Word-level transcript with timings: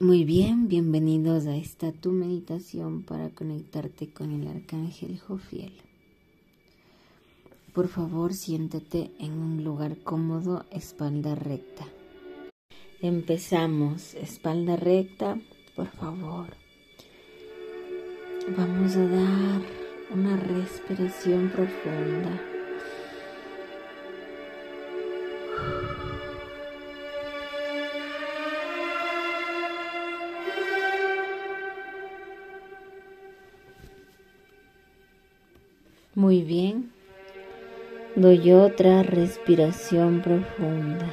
Muy 0.00 0.24
bien, 0.24 0.66
bienvenidos 0.66 1.46
a 1.46 1.54
esta 1.56 1.92
tu 1.92 2.10
meditación 2.10 3.04
para 3.04 3.30
conectarte 3.30 4.12
con 4.12 4.32
el 4.32 4.48
arcángel 4.48 5.20
Jofiel. 5.20 5.72
Por 7.72 7.86
favor, 7.86 8.34
siéntete 8.34 9.12
en 9.20 9.34
un 9.34 9.62
lugar 9.62 9.98
cómodo, 9.98 10.64
espalda 10.72 11.36
recta. 11.36 11.86
Empezamos, 13.02 14.14
espalda 14.14 14.74
recta, 14.74 15.38
por 15.76 15.86
favor. 15.86 16.48
Vamos 18.56 18.96
a 18.96 19.06
dar 19.06 19.62
una 20.12 20.36
respiración 20.36 21.50
profunda. 21.50 22.53
Muy 36.24 36.40
bien. 36.40 36.90
Doy 38.16 38.50
otra 38.50 39.02
respiración 39.02 40.22
profunda. 40.22 41.06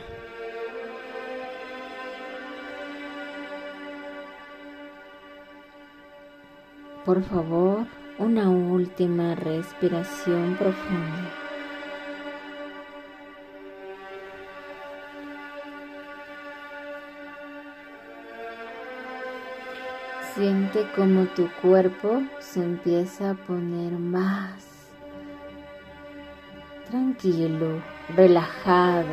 Por 7.04 7.22
favor, 7.24 7.88
una 8.20 8.50
última 8.50 9.36
respiración 9.36 10.56
profunda. 10.56 11.30
Siente 20.36 20.88
como 20.96 21.25
tu 21.25 21.50
cuerpo 21.62 22.22
se 22.40 22.64
empieza 22.64 23.31
a 23.31 23.34
poner 23.34 23.92
más 23.92 24.81
tranquilo, 26.92 27.81
relajado, 28.16 29.06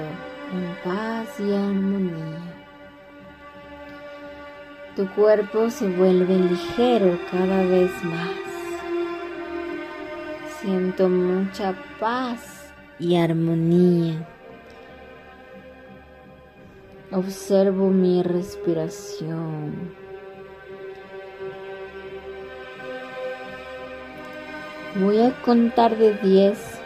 en 0.52 0.76
paz 0.82 1.28
y 1.38 1.52
armonía. 1.54 2.40
Tu 4.96 5.08
cuerpo 5.14 5.70
se 5.70 5.88
vuelve 5.88 6.36
ligero 6.36 7.16
cada 7.30 7.62
vez 7.62 7.92
más. 8.02 8.30
Siento 10.60 11.08
mucha 11.08 11.72
paz 12.00 12.74
y 12.98 13.14
armonía. 13.14 14.26
Observo 17.12 17.90
mi 17.90 18.24
respiración. 18.24 19.94
Voy 24.96 25.20
a 25.20 25.32
contar 25.42 25.96
de 25.96 26.14
10 26.14 26.77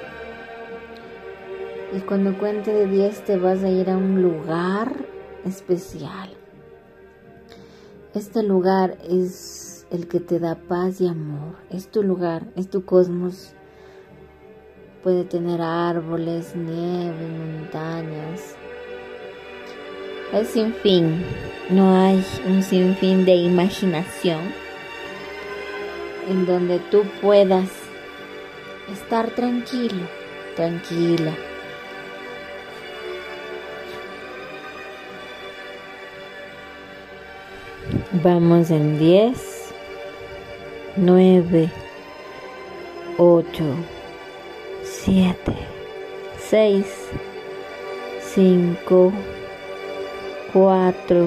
y 1.94 2.00
cuando 2.00 2.38
cuente 2.38 2.72
de 2.72 2.86
10 2.86 3.24
te 3.24 3.36
vas 3.36 3.62
a 3.62 3.68
ir 3.68 3.90
a 3.90 3.96
un 3.96 4.22
lugar 4.22 4.92
especial. 5.44 6.30
Este 8.14 8.42
lugar 8.42 8.96
es 9.08 9.86
el 9.90 10.08
que 10.08 10.20
te 10.20 10.38
da 10.38 10.54
paz 10.54 11.00
y 11.00 11.08
amor. 11.08 11.56
Es 11.70 11.90
tu 11.90 12.02
lugar, 12.02 12.46
es 12.56 12.70
tu 12.70 12.84
cosmos. 12.84 13.54
Puede 15.02 15.24
tener 15.24 15.60
árboles, 15.60 16.54
nieve, 16.56 17.28
montañas. 17.28 18.56
Es 20.32 20.48
sin 20.48 20.72
fin. 20.72 21.22
No 21.68 21.94
hay 21.94 22.24
un 22.46 22.62
sinfín 22.62 23.26
de 23.26 23.34
imaginación 23.34 24.40
en 26.28 26.46
donde 26.46 26.78
tú 26.90 27.02
puedas 27.20 27.68
estar 28.88 29.30
tranquilo, 29.30 30.06
tranquila 30.56 31.32
Vamos 38.20 38.70
en 38.70 38.98
10, 38.98 39.72
9, 40.96 41.70
8, 43.16 43.64
7, 44.84 45.52
6, 46.38 46.86
5, 48.34 49.12
4, 50.52 51.26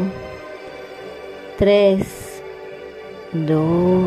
3, 1.58 2.42
2 3.34 4.06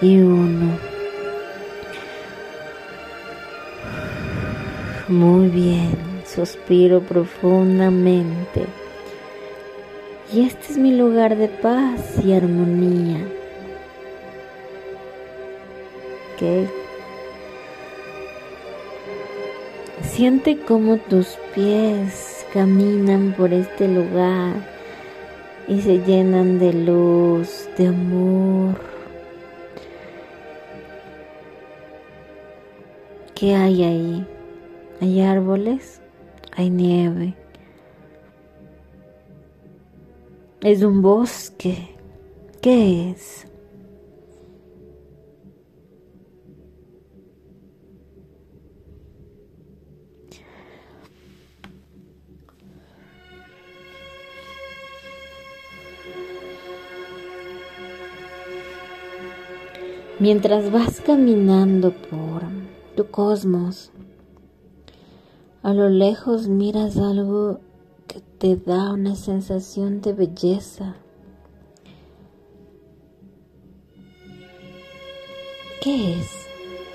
y 0.00 0.20
1. 0.20 0.78
Muy 5.08 5.48
bien, 5.48 5.98
suspiro 6.24 7.02
profundamente. 7.02 8.79
Y 10.32 10.42
este 10.42 10.72
es 10.72 10.78
mi 10.78 10.96
lugar 10.96 11.36
de 11.36 11.48
paz 11.48 12.24
y 12.24 12.32
armonía. 12.32 13.18
¿Ok? 16.34 16.70
Siente 20.02 20.58
cómo 20.60 20.98
tus 20.98 21.36
pies 21.52 22.46
caminan 22.52 23.34
por 23.36 23.52
este 23.52 23.88
lugar 23.88 24.54
y 25.66 25.80
se 25.80 25.98
llenan 25.98 26.60
de 26.60 26.74
luz, 26.74 27.68
de 27.76 27.88
amor. 27.88 28.76
¿Qué 33.34 33.56
hay 33.56 33.82
ahí? 33.82 34.26
¿Hay 35.00 35.22
árboles? 35.22 36.00
¿Hay 36.52 36.70
nieve? 36.70 37.34
Es 40.62 40.82
un 40.82 41.00
bosque. 41.00 41.96
¿Qué 42.60 43.12
es? 43.12 43.46
Mientras 60.18 60.70
vas 60.70 61.00
caminando 61.00 61.92
por 61.92 62.42
tu 62.94 63.10
cosmos, 63.10 63.90
a 65.62 65.72
lo 65.72 65.88
lejos 65.88 66.48
miras 66.48 66.98
algo 66.98 67.60
te 68.40 68.56
da 68.56 68.94
una 68.94 69.16
sensación 69.16 70.00
de 70.00 70.14
belleza. 70.14 70.96
¿Qué 75.82 76.14
es? 76.14 76.48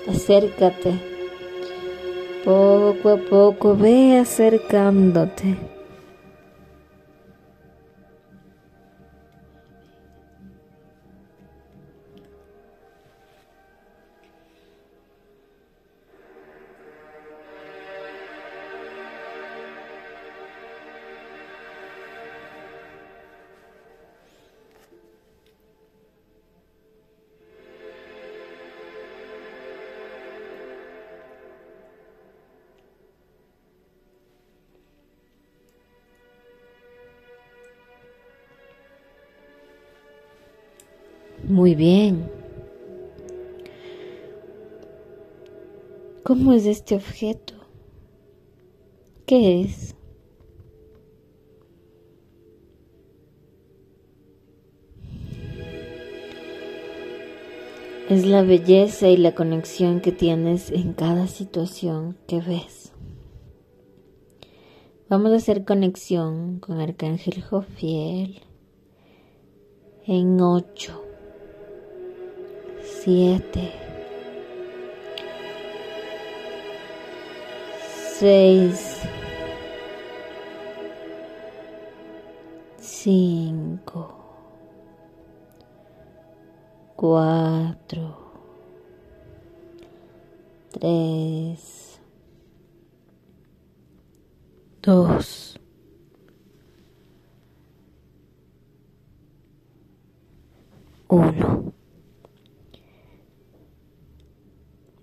Acércate. 0.08 1.00
Poco 2.44 3.10
a 3.10 3.16
poco 3.30 3.76
ve 3.76 4.18
acercándote. 4.18 5.75
Muy 41.48 41.76
bien. 41.76 42.28
¿Cómo 46.24 46.52
es 46.52 46.66
este 46.66 46.96
objeto? 46.96 47.54
¿Qué 49.26 49.60
es? 49.60 49.94
Es 58.10 58.26
la 58.26 58.42
belleza 58.42 59.08
y 59.08 59.16
la 59.16 59.36
conexión 59.36 60.00
que 60.00 60.10
tienes 60.10 60.72
en 60.72 60.94
cada 60.94 61.28
situación 61.28 62.16
que 62.26 62.40
ves. 62.40 62.92
Vamos 65.08 65.30
a 65.30 65.36
hacer 65.36 65.64
conexión 65.64 66.58
con 66.58 66.80
Arcángel 66.80 67.40
Jofiel 67.40 68.40
en 70.08 70.40
ocho, 70.40 71.05
siete, 73.06 73.72
seis, 78.18 79.00
cinco, 82.80 84.12
cuatro, 86.96 88.32
tres, 90.72 92.00
dos, 94.82 95.56
uno. 101.06 101.65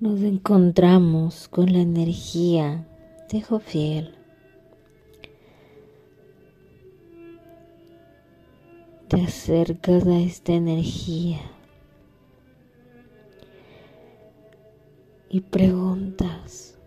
Nos 0.03 0.19
encontramos 0.19 1.47
con 1.47 1.71
la 1.71 1.79
energía 1.79 2.85
de 3.31 3.41
Jofiel. 3.41 4.13
Te 9.07 9.21
acercas 9.21 10.05
a 10.05 10.19
esta 10.19 10.51
energía 10.51 11.39
y 15.29 15.39
preguntas 15.39 16.77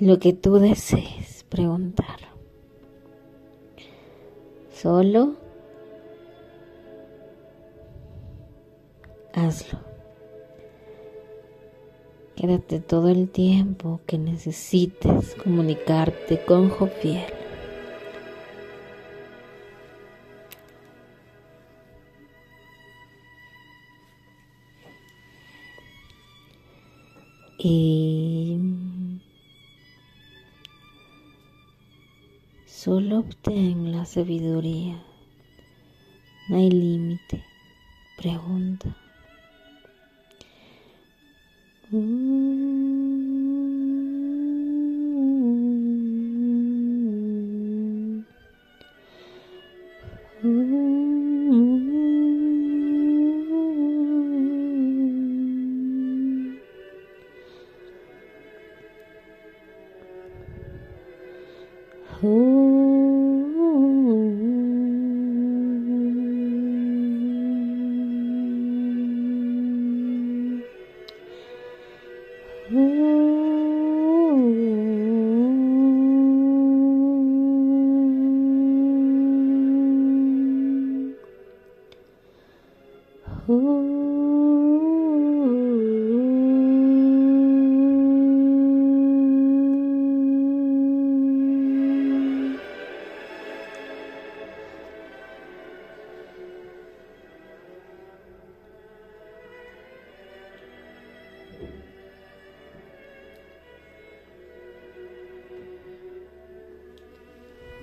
lo 0.00 0.18
que 0.18 0.32
tú 0.32 0.54
desees 0.54 1.44
preguntar. 1.48 2.18
Solo 4.74 5.41
hazlo. 9.46 9.78
Quédate 12.36 12.80
todo 12.80 13.08
el 13.08 13.28
tiempo 13.30 14.00
que 14.06 14.18
necesites 14.18 15.34
comunicarte 15.34 16.44
con 16.44 16.70
Jofiel. 16.70 17.24
Y 27.64 28.58
solo 32.66 33.20
obtén 33.20 33.92
la 33.92 34.04
sabiduría. 34.04 35.00
No 36.48 36.56
hay 36.56 36.70
límite. 36.70 37.44
Pregunta. 38.16 39.01
Oh. 41.94 42.32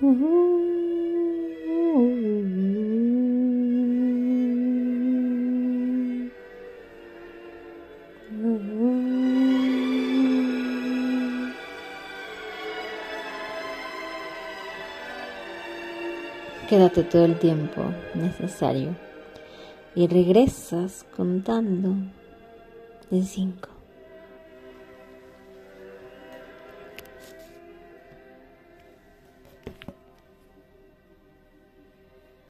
Quédate 0.00 0.14
todo 17.02 17.26
el 17.26 17.38
tiempo 17.38 17.82
necesario 18.14 18.96
y 19.94 20.06
regresas 20.06 21.04
contando 21.14 21.94
de 23.10 23.22
cinco. 23.22 23.69